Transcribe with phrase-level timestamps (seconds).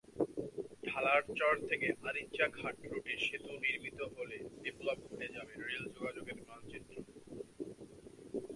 [0.85, 6.99] ঢালারচর থেকে আরিচা ঘাট রুটে সেতু নির্মিত হলে বিপ্লব ঘটে যাবে রেল যোগাযোগের মানচিত্রে।